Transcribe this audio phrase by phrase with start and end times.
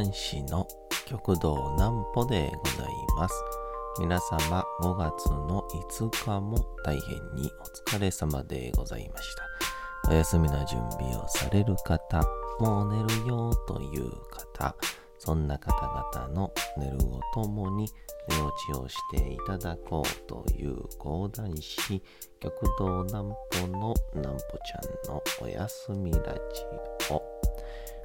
[0.00, 0.66] 講談師の
[1.06, 2.88] 極道南歩でござい
[3.18, 3.34] ます。
[4.00, 5.62] 皆様5月の
[5.98, 10.10] 5日も大変にお疲れ様でございました。
[10.10, 12.22] お休みの準備をされる方、
[12.60, 14.74] もう寝るよという方、
[15.18, 17.86] そんな方々の寝るをともに
[18.30, 22.02] 寝落ちをしていただこうという講談師、
[22.40, 26.89] 極道南歩の南歩ちゃんのおやすみラジ。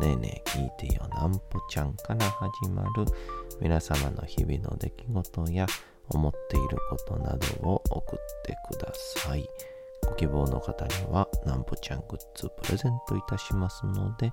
[0.00, 3.06] ねえねえ聞いてよなんぽちゃんから始まる
[3.60, 5.66] 皆様の日々の出来事や
[6.08, 9.48] 思っていることなどを送ってください。
[10.06, 14.32] ご希望の方にはなんぽちゃんグッズプレゼントいたしますので、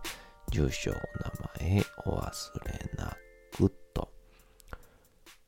[0.52, 2.31] 住所、お名前お忘
[2.66, 3.17] れな
[3.56, 4.09] くと。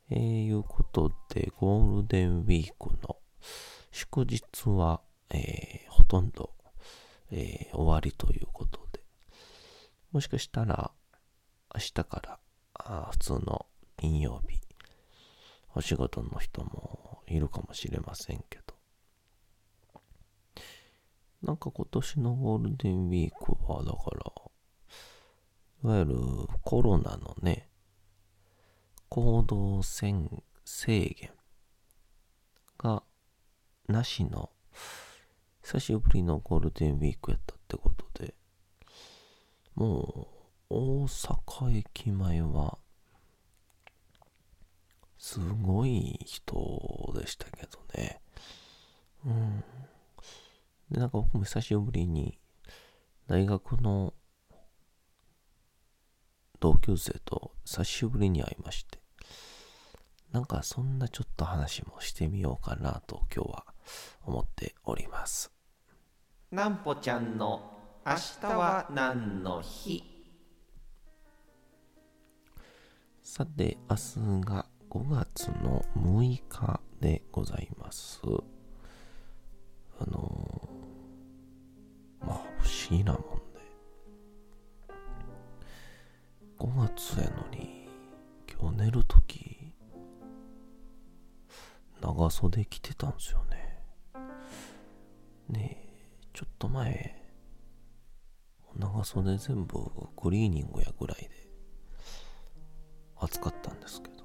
[0.09, 3.17] えー、いうことで、ゴールデンウィークの
[3.91, 6.51] 祝日は、えー、ほとんど、
[7.31, 8.84] えー、終わりということで、
[10.15, 10.91] もしかしたら
[11.73, 12.39] 明日から
[12.73, 13.65] あ普通の
[13.97, 14.61] 金曜日、
[15.75, 20.61] お仕事の人もいるかもしれませんけど、
[21.43, 23.97] なんか今年のゴールデンウィークは、だか
[25.83, 26.15] ら、いわゆる
[26.63, 27.67] コロナのね、
[29.09, 30.13] 行動制
[30.73, 31.29] 限
[32.77, 33.03] が
[33.89, 34.49] なしの
[35.61, 38.33] 久しぶりのゴールデンウィークやったってことで、
[39.75, 40.29] も
[40.69, 42.77] う大阪駅前は
[45.17, 48.21] すごい人でしたけどね。
[49.25, 49.63] うん。
[50.91, 52.37] で、なんか僕も久しぶりに
[53.27, 54.13] 大学の
[56.59, 58.99] 同級生と久しぶりに会いまして、
[60.31, 63.65] なんかそんなちょっと話もしてみようかなと今日は
[64.23, 65.51] 思っております。
[66.51, 67.74] なんぽちゃんの
[68.07, 70.03] 明日は何の日？
[73.23, 78.21] さて、明日が5月の6日でございます。
[79.99, 80.69] あの、
[82.21, 83.61] まあ不思議なもんで、
[86.59, 87.87] 5月やのに、
[88.47, 89.73] 今日寝るとき、
[92.03, 93.81] 長袖着てたんですよね。
[95.49, 97.24] ねえ、ちょっと前、
[98.85, 99.79] 長袖全部
[100.15, 101.29] クリーニングやぐらいで
[103.17, 104.15] 暑かったんですけど。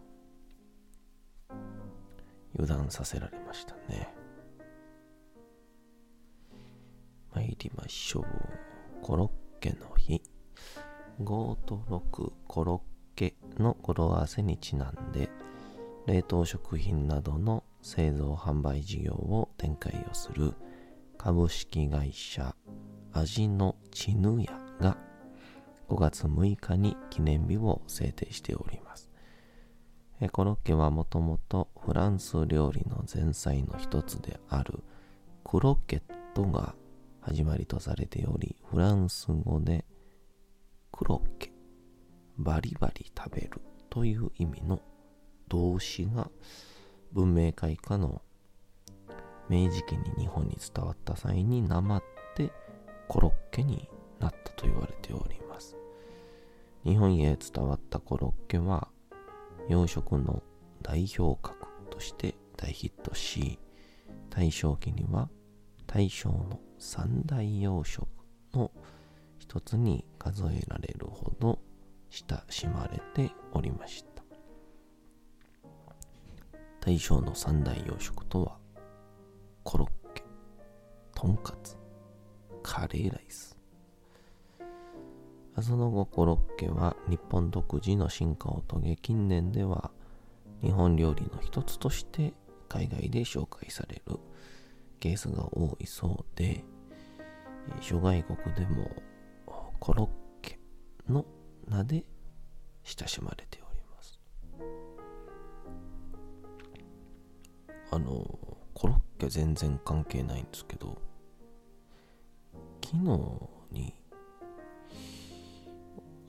[2.55, 4.13] 油断させられましたね。
[7.33, 8.25] 参りましょう。
[9.03, 10.21] コロッケの日。
[11.23, 12.83] 5と6コロ
[13.15, 15.31] ッケの語呂合わせにちなんで
[16.07, 20.55] 冷凍食品などの製造販売事業を展開をする
[21.19, 22.55] 株式会社
[23.13, 24.97] 味のチヌヤが
[25.89, 29.11] 5月6日に記念日を制定しております。
[30.33, 34.85] コロッケはもともとフランス料理の前菜の一つである
[35.45, 36.03] クロケッ
[36.35, 36.75] トが
[37.21, 39.85] 始まりとされており、フランス語で
[40.93, 41.53] クロッケ、
[42.37, 44.81] バリバリ食べるという意味の
[45.49, 46.31] 動詞が
[47.13, 48.23] 文明開化の
[49.49, 52.20] 明治期に日本に伝わった際になまって
[53.11, 53.89] コロッケに
[54.21, 55.77] なったと言われております。
[56.85, 58.87] 日本へ伝わったコロッケは
[59.69, 60.45] 洋食の
[60.81, 61.59] 代表格
[61.91, 63.59] として大ヒットし、
[64.31, 65.29] 大正期には
[65.89, 68.07] 大正の三大洋食
[68.55, 68.71] の
[69.41, 71.59] 一つに数えられるほど
[72.11, 74.23] 親しまれておりました。
[76.81, 78.57] 大正の三大洋食とは
[79.65, 80.23] コロッケ、
[81.13, 81.80] とんかつ、
[82.63, 83.57] カレーライス。
[85.63, 89.91] その後コロッケは日本独自の進化を遂げ近年では
[90.63, 92.33] 日本料理の一つとして
[92.69, 94.19] 海外で紹介される
[95.01, 96.65] ケースが多いそうで
[97.81, 98.91] 諸外国でも
[99.79, 100.09] コロッ
[100.43, 100.59] ケ
[101.09, 101.25] の
[101.69, 102.05] 名で
[102.85, 104.21] 親しまれております
[107.91, 108.39] あの
[108.75, 110.97] コロッケ全然関係ないんですけど
[112.91, 113.05] 昨日
[113.71, 113.95] に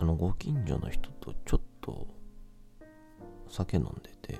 [0.01, 2.07] あの、ご近所の人とちょっと
[3.49, 4.39] 酒飲んでて、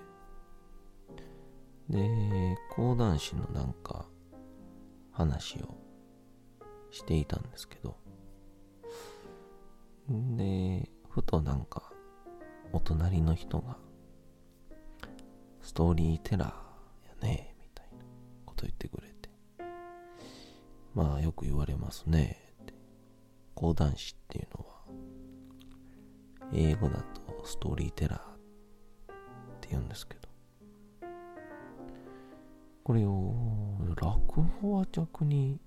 [1.88, 4.08] で、講談師のなんか
[5.12, 5.78] 話を
[6.90, 7.96] していたんですけど、
[10.10, 11.92] で、ふとなんか、
[12.74, 13.78] お隣の人が、
[15.62, 18.04] ストーリーテラーやね、みたいな
[18.48, 19.11] こと言ってくれて。
[20.94, 22.38] まあ、よく言われますね、
[23.56, 24.82] 講談師っていうのは、
[26.54, 28.24] 英語だとストーリーテラーっ
[29.62, 30.22] て言うんですけど、
[32.84, 33.34] これを、
[33.96, 35.60] 落語は逆に、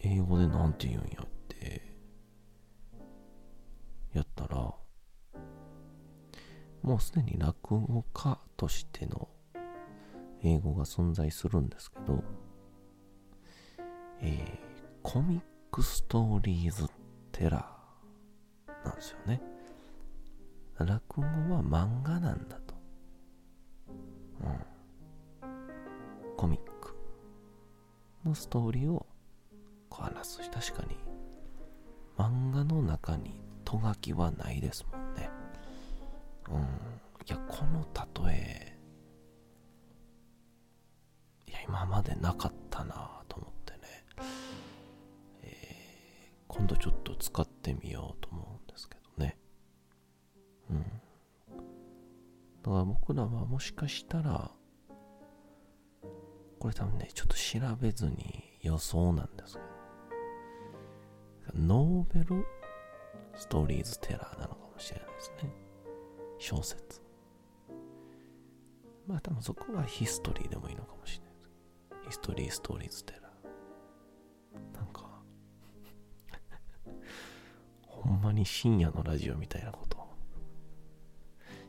[0.00, 1.82] 英語でなんて言うんやって
[4.12, 4.74] やったら
[6.82, 9.28] もうすでに落語家としての
[10.42, 12.24] 英語が存在するんですけど、
[14.22, 14.58] えー、
[15.02, 15.40] コミッ
[15.70, 16.88] クストーリーズ
[17.32, 19.40] テラーなんですよね。
[20.78, 22.74] 落語は漫画なんだと。
[24.40, 24.72] うん。
[26.36, 26.96] コミック
[28.24, 29.06] のストーリーを
[29.88, 30.96] こう話す確かに
[32.18, 35.30] 漫画の中にとがきはないですもんね
[36.50, 36.64] うんい
[37.28, 37.86] やこの
[38.24, 38.78] 例え
[41.46, 43.21] いや今までなかったな
[46.52, 49.36] 今度ちょっと使ってみようと思うんですけどね
[50.70, 50.82] うん
[52.62, 54.50] だから僕らはもしかしたら
[56.58, 59.58] これ多分ねちょっと調べずに予想なんです
[61.46, 62.44] けどノーベル
[63.34, 65.50] ストーリーズテラーなのかもしれないですね。
[66.38, 67.00] 小説。
[69.06, 71.50] まあ多分そこはヒストリーでもいいのかもしれないです。
[72.08, 73.21] ヒストリーストーリーズテラー。
[78.22, 80.00] まに深夜のラジオみたいなこと。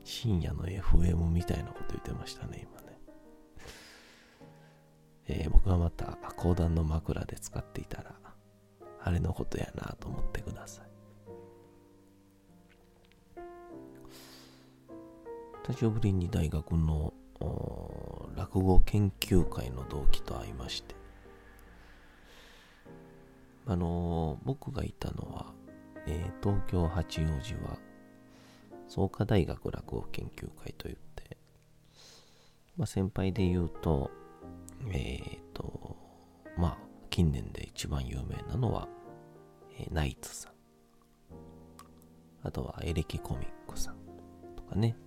[0.04, 2.98] 深夜の FM みたいなこと言ってましたね、今ね。
[5.28, 8.14] えー、僕がまた講談の枕で使っていたら、
[9.02, 10.94] あれのことやなと思ってください。
[15.68, 17.14] 久しぶりに大学の
[18.36, 20.94] 落語研究会の同期と会いまして、
[23.66, 25.43] あの、僕がいたのは、
[26.08, 27.78] えー、東京八王子は
[28.88, 31.38] 創価大学落語研究会といって、
[32.78, 34.12] まあ、先輩で言うと、
[34.92, 35.96] えっ、ー、と、
[36.58, 36.78] まあ、
[37.10, 38.88] 近年で一番有名なのは、
[39.78, 40.54] えー、ナイツさん。
[42.46, 43.96] あとはエレキコミックさん
[44.56, 44.98] とかね。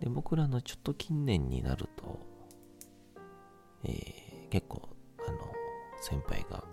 [0.00, 2.18] で、僕らのちょっと近年になると、
[3.84, 4.88] えー、結構、
[5.26, 5.38] あの、
[6.00, 6.64] 先輩が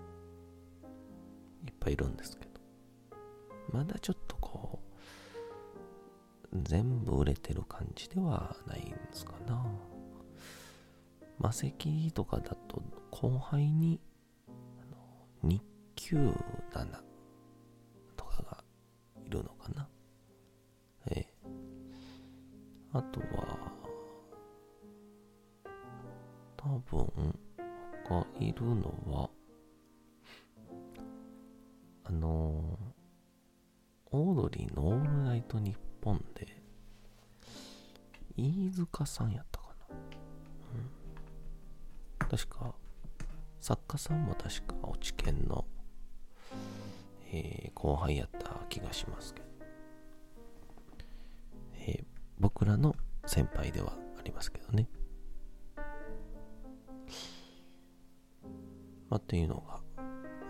[1.66, 2.47] いっぱいいるんですけど、
[3.72, 4.78] まだちょっとこ
[6.52, 9.64] う、全部売れてる感じではないんですかな。
[11.38, 14.00] 魔石とかだと後輩に
[15.42, 15.62] 日
[15.94, 16.16] 給
[16.72, 17.07] 7
[35.58, 36.46] トニッポンで、
[38.36, 39.96] 飯塚さんやったかな。
[42.22, 42.28] うん。
[42.28, 42.76] 確か、
[43.58, 45.64] 作家さんも確か、落ち研の、
[47.32, 49.46] えー、後輩やった気がしますけど、
[51.80, 52.04] えー、
[52.38, 52.94] 僕らの
[53.26, 54.88] 先輩ではありますけどね。
[59.08, 59.80] まあ、っていうのが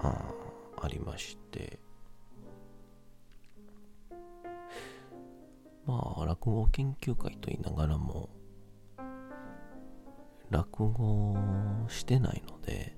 [0.02, 0.34] あ
[0.82, 1.78] ありまして、
[5.88, 8.28] まあ、落語研究会と言いながらも、
[10.50, 11.35] 落語
[11.88, 12.95] してないので、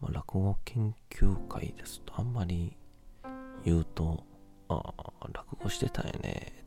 [0.00, 2.74] まあ、落語研究会ですとあんまり
[3.66, 4.24] 言うと、
[4.70, 6.64] ああ、落語してたよね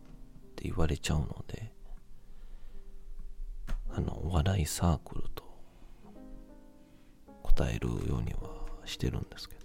[0.52, 1.74] って言われちゃうので、
[3.90, 5.44] あの、お笑いサークルと
[7.42, 8.52] 答えるようには
[8.86, 9.62] してるんですけど。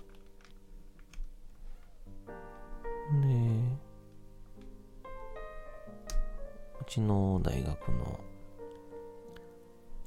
[3.20, 3.85] で、う
[6.86, 8.20] ちの大学の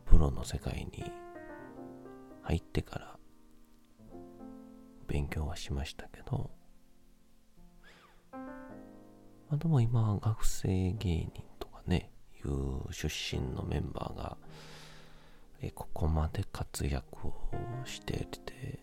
[0.05, 1.11] プロの世界に
[2.41, 3.17] 入ってから
[5.07, 6.49] 勉強はしましたけど、
[8.31, 8.39] ま
[9.51, 12.11] あ、でも今学生芸人とかね、
[12.43, 14.37] いう出身のメンバーが、
[15.61, 17.33] えここまで活躍を
[17.85, 18.79] してて、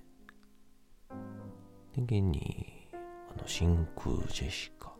[2.06, 4.94] で、現に、あの、真空ジェシカ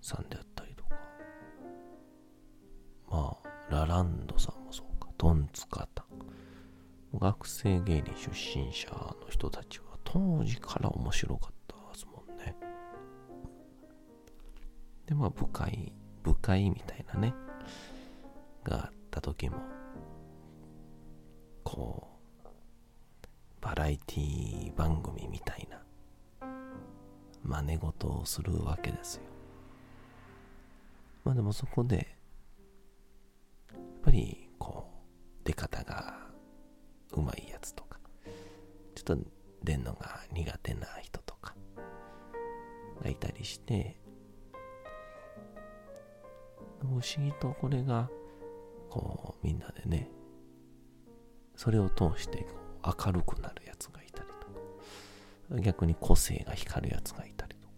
[0.00, 0.96] さんであったりとか、
[3.08, 6.06] まあ、ラランドさんもそうか、トンツカタン。
[7.18, 12.56] 学生芸人出身者の人たちは当時から面白かったですもんね。
[15.06, 17.32] で、まあ、部会、部会みたいなね、
[18.64, 19.58] があった時も、
[23.86, 25.80] ラエティ番組みたいな、
[27.44, 29.22] 真似事をするわけですよ。
[31.22, 32.16] まあでもそこで、
[33.72, 36.18] やっぱり、こう、出方が
[37.12, 38.00] うまいやつとか、
[38.96, 39.18] ちょっと
[39.62, 41.54] 出んのが苦手な人とか、
[43.00, 44.00] がいたりして、
[46.80, 48.10] 不思議とこれが、
[48.90, 50.10] こう、みんなでね、
[51.54, 54.28] それを通してこう明るくなるやつがいたり
[55.48, 57.68] とか、逆に個性が光るやつがいたりと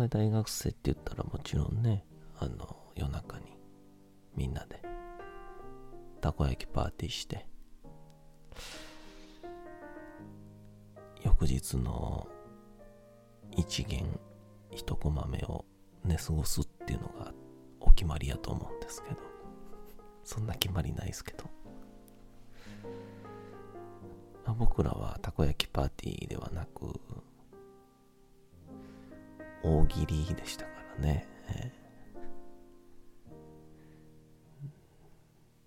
[0.00, 0.08] か。
[0.08, 2.04] 大学生って言ったらもちろんね、
[2.38, 3.56] あの、夜中に
[4.36, 4.82] みんなで
[6.20, 7.46] たこ焼きパーティーして、
[11.24, 12.28] 翌日の
[13.56, 14.06] 一元
[14.70, 15.64] 一コマ目を
[16.04, 17.32] 寝過ごすっていうのが
[17.80, 19.16] お決まりやと思うんですけど、
[20.24, 21.57] そんな決まりないですけど。
[24.48, 26.98] まあ僕らはたこ焼きパーティーではなく、
[29.62, 31.28] 大喜利でしたからね。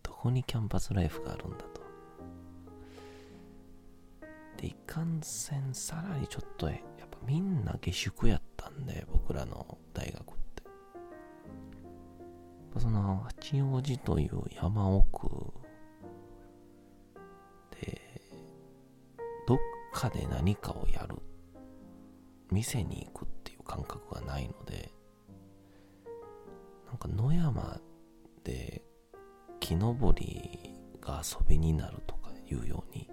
[0.01, 1.81] どこにキャンパスライフがあるんだと。
[4.57, 6.77] で、いかんせんさらにちょっと、やっ
[7.11, 10.63] ぱみんな下宿やったんで、僕らの大学って。
[12.79, 15.53] その八王子という山奥
[20.01, 21.15] どっかで何かをやる。
[22.49, 24.91] 店に行くっていう感覚がないので、
[26.87, 27.79] なんか野山
[28.43, 28.81] で
[29.59, 33.07] 木登りが遊びになるとかいうように、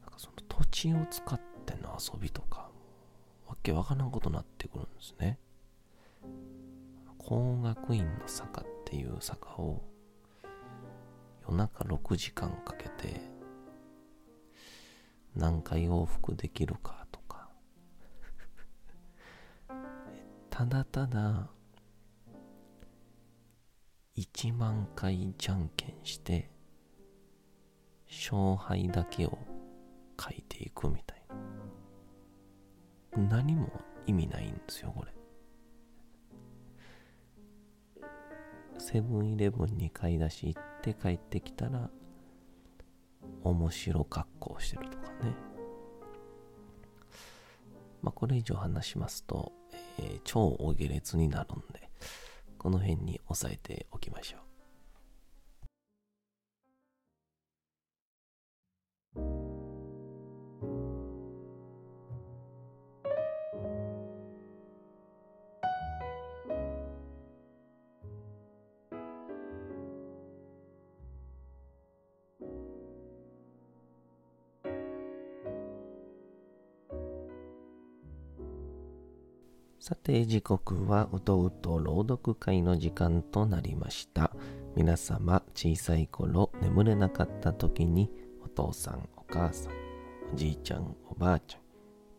[0.00, 2.70] なんかその土地を使っての遊びとか、
[3.46, 5.38] わけわからんことになってくるんですね。
[7.18, 9.82] 工学院の坂っていう坂を
[11.42, 13.37] 夜中6時間かけて
[15.34, 17.48] 何回往復できるかとか。
[20.50, 21.50] ただただ
[24.16, 26.50] 1万回じゃんけんして
[28.08, 29.38] 勝敗だけを
[30.20, 31.24] 書いていくみたい
[33.14, 33.28] な。
[33.28, 33.70] 何も
[34.06, 35.12] 意味ないんですよこれ。
[38.78, 41.90] セブンイレブンに買い出し行って帰ってきたら
[43.42, 45.34] 面白格好してるとかね
[48.02, 49.52] まあこれ以上話しますと、
[49.98, 51.90] えー、超お下劣になるんで
[52.58, 54.47] この辺に押さえておきましょう。
[79.88, 84.32] さて時刻はうとうと朗読会の時間となりました。
[84.76, 88.10] 皆様小さい頃眠れなかった時に
[88.44, 89.72] お父さんお母さん
[90.34, 91.60] おじいちゃんおばあちゃん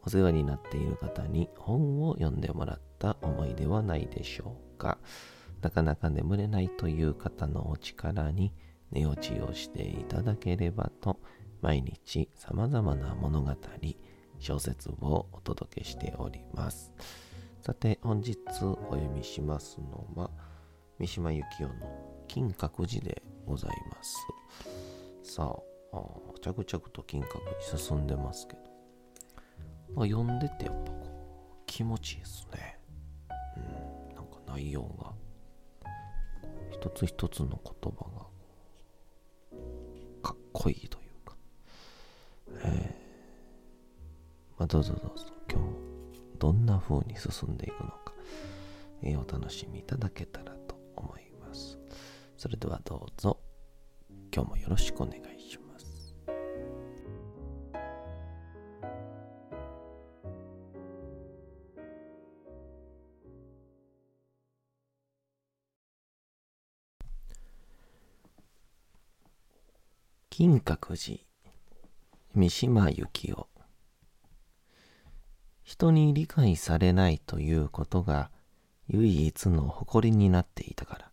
[0.03, 4.97] お世話になっている方に本を読んでもらった思いではないでしょうか。
[5.61, 8.51] なかなか眠れないという方のお力に
[8.91, 11.19] 寝落ちをしていただければと
[11.61, 13.55] 毎日様々な物語
[14.39, 17.28] 小説をお届けしております。
[17.61, 20.31] さて本日お読みしますのは
[20.97, 21.73] 三島由紀夫の
[22.27, 24.15] 金閣寺でございます。
[25.23, 25.53] さ
[25.91, 25.97] あ
[26.41, 28.59] 着々と金閣寺進んでますけど、
[29.93, 32.79] まあ、読んでてやっぱこう気持ちいいですね。
[33.57, 33.59] う
[34.11, 35.13] んなんか内容が
[36.71, 38.25] 一つ一つの言葉が
[40.21, 41.35] かっこいいというか。
[42.63, 45.38] えー、まあどうぞどうぞ。
[46.39, 48.13] どんな風に進んでいくのか、
[49.03, 51.77] えー、お楽しみいただけたらと思います。
[52.37, 53.39] それではどうぞ。
[54.33, 56.15] 今日もよろしくお願いします。
[70.29, 71.19] 金閣寺
[72.33, 73.48] 三島由紀夫
[75.69, 78.31] 人に理解されないということが
[78.87, 81.11] 唯一の誇りになっていたから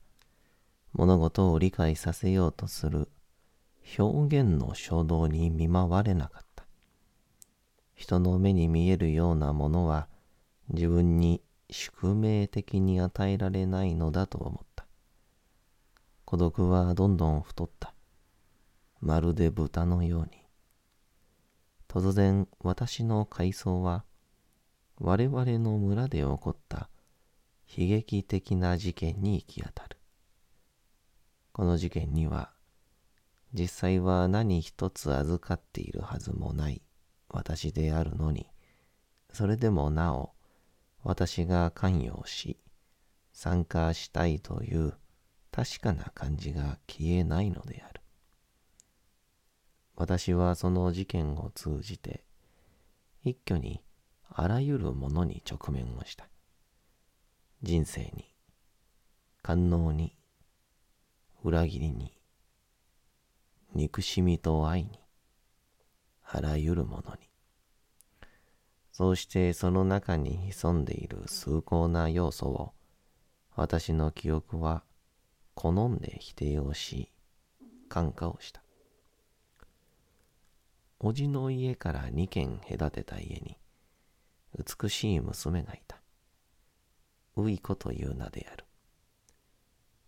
[0.95, 3.11] 物事を理解させようとする
[3.99, 6.65] 表現の衝動に見舞われなかった。
[7.95, 10.09] 人の目に見えるようなものは
[10.71, 14.87] 自分に宿命的に与えられないのだと思った。
[16.25, 17.93] 孤独はどんどん太った。
[19.03, 20.31] まるで豚のように。
[21.89, 24.07] 突然私の回想は
[24.99, 26.89] 我々の村で起こった
[27.77, 29.97] 悲劇的な事件に行き当たる。
[31.57, 32.53] この事件には
[33.55, 36.83] 実際は何一つ預かっているはずもない
[37.31, 38.47] 私であるのに
[39.33, 40.35] それでもなお
[41.03, 42.59] 私が関与し
[43.33, 44.93] 参加したいという
[45.51, 48.03] 確かな感じが消えないのである
[49.95, 52.23] 私はその事件を通じて
[53.25, 53.81] 一挙に
[54.39, 56.29] あらゆるものに直面をした
[57.63, 58.31] 人生に
[59.43, 60.17] 官能に
[61.45, 62.13] 裏切りに、
[63.73, 64.99] 憎しみと愛に、
[66.25, 67.31] あらゆるものに。
[68.91, 72.73] そうしてその中に潜んでいる崇高な要素を、
[73.55, 74.83] 私の記憶は
[75.55, 77.13] 好んで否定をし、
[77.89, 78.61] 感化をした。
[80.99, 83.57] 叔父の家から二軒隔てた家に、
[84.57, 86.01] 美しい娘がいた。
[87.37, 88.65] ウイコという名である。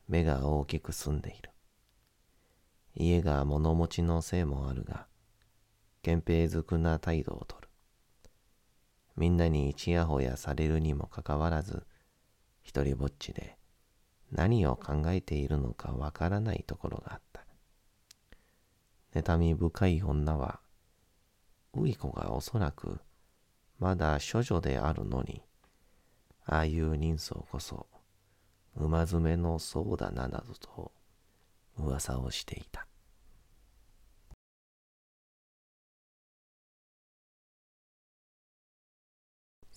[0.09, 1.51] 目が大きく澄んでいる。
[2.95, 5.07] 家が物持ちのせいもあるが、
[6.01, 7.69] 憲兵づくな態度をとる。
[9.17, 11.87] みんなにちやほやされるにもかかわらず、
[12.63, 13.59] 一りぼっちで
[14.33, 17.45] 何を考えているのかわからないところがあった。
[19.15, 20.61] 妬み深い女は、
[21.75, 23.01] ウイコがおそらく
[23.79, 25.43] まだ処女であるのに、
[26.45, 27.87] ああいう人相こそ
[28.77, 30.93] 馬詰めのそうだななどと
[31.77, 32.87] 噂をしていた。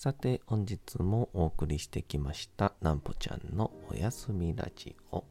[0.01, 5.23] さて本日もお送りしてきましたなんぽちゃんのおやすみラジオ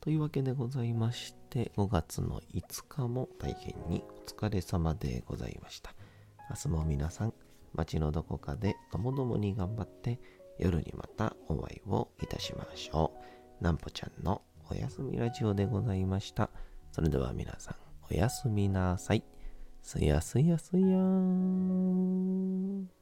[0.00, 5.94] というわけでございまして5月の5日も大変にお疲れ様でございました
[6.50, 7.34] 明日も皆さん
[7.74, 10.20] 街のどこかでともどもに頑張って
[10.58, 13.12] 夜にまたお会いをいたしましょ
[13.60, 13.64] う。
[13.64, 16.50] なんぽちゃんのおやすみラジオでございました。
[16.92, 17.74] それでは皆さん、
[18.10, 19.24] おやすみなさい。
[19.82, 22.99] すやすやすやーん。